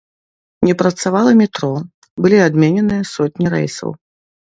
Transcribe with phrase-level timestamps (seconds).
[0.67, 1.69] Не працавала метро,
[2.25, 3.93] былі адмененыя сотні рэйсаў.